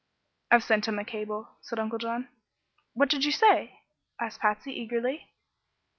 "I've 0.49 0.63
sent 0.63 0.87
him 0.87 0.97
a 0.97 1.05
cable," 1.05 1.49
said 1.61 1.77
Uncle 1.77 1.99
John. 1.99 2.29
"What 2.95 3.07
did 3.07 3.23
you 3.23 3.31
say?" 3.31 3.81
asked 4.19 4.41
Patsy, 4.41 4.71
eagerly. 4.73 5.27